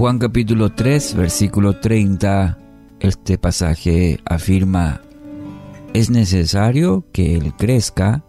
[0.00, 2.56] Juan capítulo 3, versículo 30,
[3.00, 5.02] este pasaje afirma,
[5.92, 8.24] es necesario que Él crezca,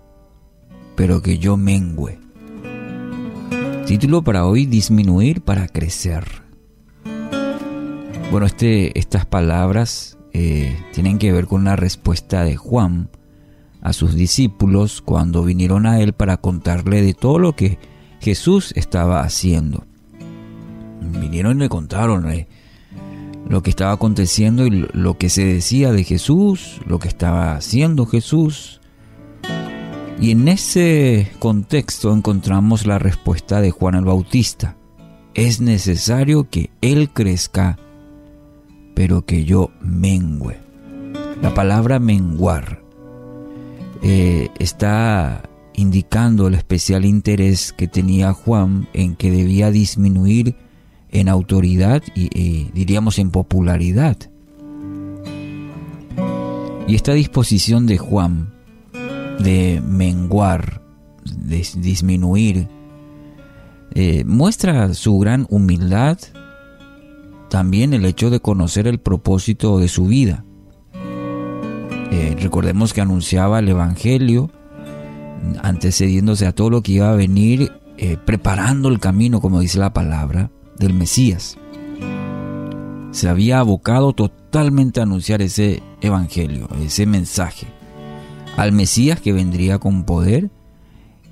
[0.98, 2.20] pero que yo mengüe.
[3.86, 6.26] Título para hoy, disminuir para crecer.
[8.32, 13.10] Bueno, este, estas palabras eh, tienen que ver con la respuesta de Juan
[13.80, 17.80] a sus discípulos cuando vinieron a él para contarle de todo lo que
[18.20, 19.86] Jesús estaba haciendo.
[21.02, 22.48] Vinieron y le contaron eh,
[23.50, 28.06] lo que estaba aconteciendo y lo que se decía de Jesús, lo que estaba haciendo
[28.06, 28.80] Jesús.
[30.20, 34.78] Y en ese contexto encontramos la respuesta de Juan el Bautista.
[35.34, 37.80] Es necesario que Él crezca,
[38.94, 40.58] pero que yo mengüe.
[41.42, 42.84] La palabra menguar
[44.04, 50.56] eh, está indicando el especial interés que tenía Juan en que debía disminuir
[51.12, 54.18] en autoridad y diríamos en popularidad.
[56.88, 58.52] Y esta disposición de Juan
[59.42, 60.82] de menguar,
[61.24, 62.68] de disminuir,
[63.94, 66.18] eh, muestra su gran humildad,
[67.50, 70.46] también el hecho de conocer el propósito de su vida.
[72.12, 74.50] Eh, recordemos que anunciaba el Evangelio,
[75.64, 79.94] antecediéndose a todo lo que iba a venir, eh, preparando el camino, como dice la
[79.94, 80.52] palabra,
[80.82, 81.58] del Mesías.
[83.12, 87.68] Se había abocado totalmente a anunciar ese Evangelio, ese mensaje
[88.58, 90.50] al Mesías que vendría con poder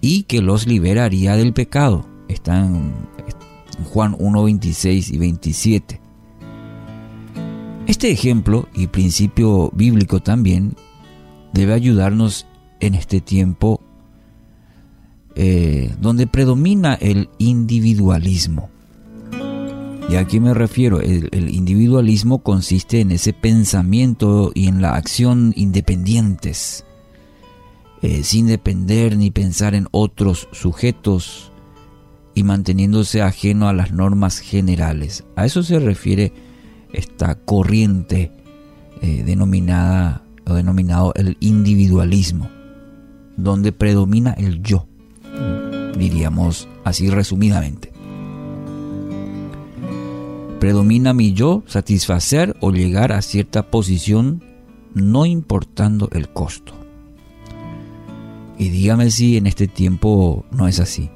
[0.02, 2.06] y que los liberaría del pecado.
[2.28, 2.94] Está en
[3.92, 6.02] Juan 1, 26 y 27.
[7.88, 10.76] Este ejemplo y principio bíblico también
[11.54, 12.46] debe ayudarnos
[12.80, 13.82] en este tiempo
[15.36, 18.70] eh, donde predomina el individualismo.
[20.10, 21.02] ¿Y a qué me refiero?
[21.02, 26.84] El, individualismo consiste en ese pensamiento y en la acción independientes,
[28.02, 31.52] eh, sin depender ni pensar en otros sujetos
[32.34, 35.26] y manteniéndose ajeno a las normas generales.
[35.36, 36.34] A eso se refiere
[36.92, 38.32] esta corriente
[39.04, 42.50] eh, denominada o denominado el individualismo,
[43.38, 44.88] donde predomina el yo,
[45.96, 47.89] diríamos así resumidamente.
[50.60, 54.44] Predomina mi yo satisfacer o llegar a cierta posición
[54.94, 56.74] no importando el costo.
[58.58, 61.10] Y dígame si en este tiempo no es así.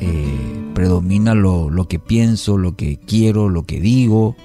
[0.00, 4.36] Eh, predomina lo, que pienso, lo que quiero, lo que digo,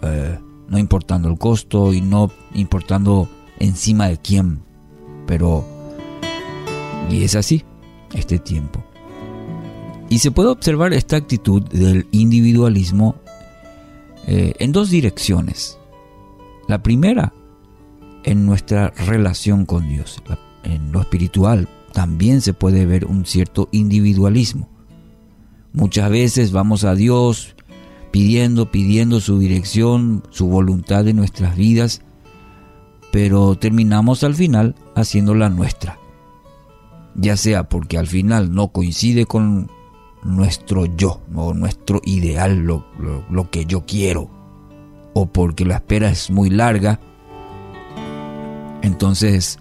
[0.00, 0.38] eh,
[0.68, 3.28] no importando el costo y no importando
[3.58, 4.62] encima de quién.
[5.26, 5.66] Pero,
[7.10, 7.62] y es así,
[8.14, 8.82] este tiempo.
[10.12, 13.16] Y se puede observar esta actitud del individualismo
[14.26, 15.78] eh, en dos direcciones.
[16.68, 17.32] La primera
[18.22, 20.22] en nuestra relación con Dios.
[20.64, 24.68] En lo espiritual también se puede ver un cierto individualismo.
[25.72, 27.56] Muchas veces vamos a Dios
[28.10, 32.02] pidiendo, pidiendo su dirección, su voluntad en nuestras vidas,
[33.12, 35.98] pero terminamos al final haciendo la nuestra.
[37.14, 39.70] Ya sea porque al final no coincide con
[40.22, 42.86] nuestro yo o nuestro ideal, lo,
[43.30, 44.30] lo que yo quiero,
[45.14, 47.00] o porque la espera es muy larga
[48.82, 49.58] entonces,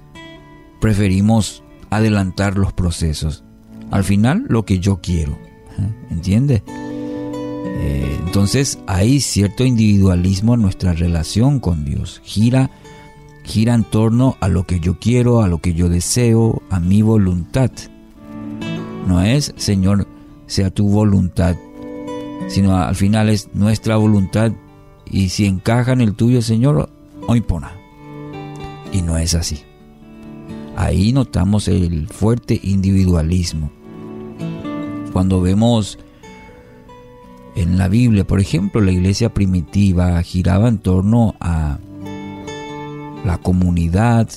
[0.79, 3.43] preferimos adelantar los procesos.
[3.91, 5.33] Al final, lo que yo quiero.
[5.33, 6.07] ¿eh?
[6.09, 6.63] ¿Entiende?
[6.67, 12.19] Eh, entonces, hay cierto individualismo en nuestra relación con Dios.
[12.23, 12.71] Gira,
[13.43, 17.01] gira en torno a lo que yo quiero, a lo que yo deseo, a mi
[17.03, 17.71] voluntad.
[19.07, 20.07] No es, Señor,
[20.51, 21.55] sea tu voluntad,
[22.49, 24.51] sino al final es nuestra voluntad
[25.09, 26.89] y si encaja en el tuyo, Señor,
[27.25, 27.71] hoy pona.
[28.91, 29.61] Y no es así.
[30.75, 33.71] Ahí notamos el fuerte individualismo.
[35.13, 35.97] Cuando vemos
[37.55, 41.79] en la Biblia, por ejemplo, la iglesia primitiva giraba en torno a
[43.23, 44.27] la comunidad,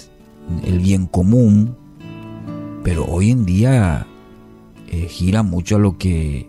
[0.64, 1.74] el bien común,
[2.84, 4.06] pero hoy en día
[4.94, 6.48] eh, gira mucho a lo que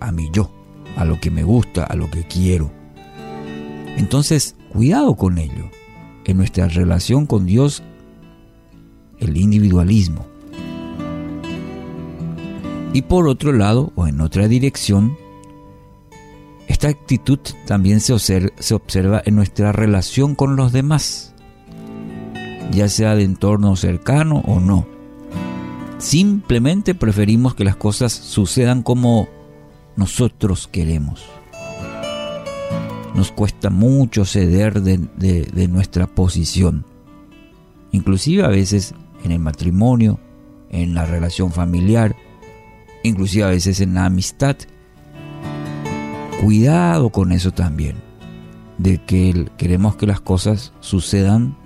[0.00, 0.50] a mi yo,
[0.96, 2.70] a lo que me gusta, a lo que quiero.
[3.96, 5.70] Entonces, cuidado con ello
[6.26, 7.82] en nuestra relación con Dios
[9.18, 10.26] el individualismo.
[12.92, 15.16] Y por otro lado, o en otra dirección,
[16.66, 21.34] esta actitud también se observa, en nuestra relación con los demás,
[22.72, 24.99] ya sea de entorno cercano o no.
[26.00, 29.28] Simplemente preferimos que las cosas sucedan como
[29.96, 31.22] nosotros queremos.
[33.14, 36.86] Nos cuesta mucho ceder de, nuestra posición.
[37.92, 38.94] Inclusive a veces
[39.24, 40.18] en el matrimonio,
[40.70, 42.16] en la relación familiar,
[43.02, 44.56] inclusive a veces en la amistad.
[46.40, 47.96] Cuidado con eso también,
[48.78, 51.58] de que queremos que las cosas sucedan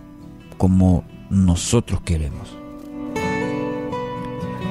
[0.58, 2.63] como nosotros queremos.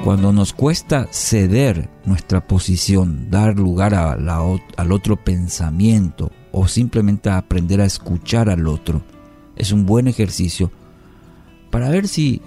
[0.04, 7.86] Cuando nos cuesta ceder nuestra posición, dar lugar al otro pensamiento o simplemente aprender a
[7.86, 9.02] escuchar al otro,
[9.56, 10.70] es un buen ejercicio
[11.70, 12.42] para ver si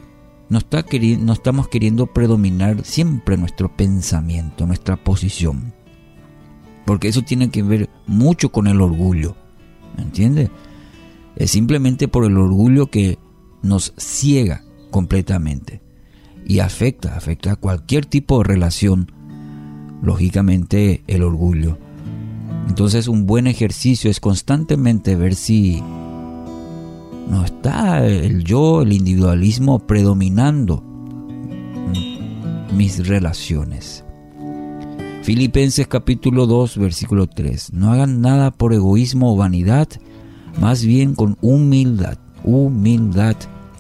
[0.49, 0.85] no, está
[1.19, 5.73] no estamos queriendo predominar siempre nuestro pensamiento, nuestra posición.
[6.85, 9.35] Porque eso tiene que ver mucho con el orgullo.
[9.97, 10.51] ¿Entiendes?
[11.35, 13.17] Es simplemente por el orgullo que
[13.63, 15.86] nos ciega completamente
[16.47, 19.11] y afecta, afecta a cualquier tipo de relación,
[20.01, 21.77] lógicamente el orgullo.
[22.69, 25.83] Entonces un buen ejercicio es constantemente ver si
[27.29, 30.81] no está el yo, el individualismo predominando
[32.73, 34.05] mis relaciones.
[35.23, 37.73] Filipenses capítulo 2 versículo 3.
[37.73, 39.89] No hagan nada por egoísmo o vanidad,
[40.61, 43.35] más bien con humildad, humildad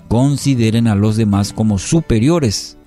[0.07, 2.77] consideren a los demás como superiores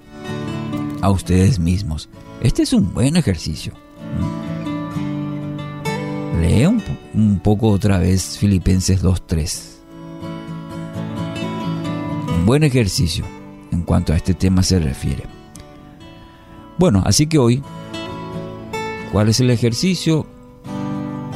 [1.01, 2.09] a ustedes mismos.
[2.41, 3.75] Este es un buen ejercicio.
[6.41, 9.61] Lee un, poco otra vez Filipenses 2.3.
[12.39, 13.25] Un buen ejercicio
[13.71, 15.25] en cuanto a este tema se refiere.
[16.79, 17.63] Bueno, así que hoy,
[19.13, 20.27] ¿cuál es el ejercicio?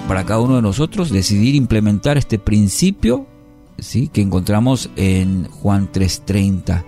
[0.09, 3.27] Para cada uno de nosotros decidir implementar este principio
[4.12, 6.85] que encontramos en Juan 3:30,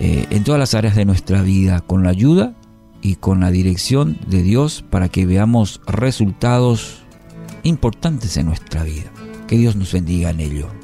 [0.00, 2.54] eh, en todas las áreas de nuestra vida, con la ayuda
[3.02, 7.02] y con la dirección de Dios para que veamos resultados
[7.62, 9.10] importantes en nuestra vida.
[9.46, 10.83] Que Dios nos bendiga en ello.